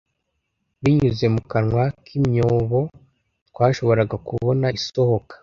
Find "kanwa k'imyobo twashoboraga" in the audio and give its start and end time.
1.51-4.15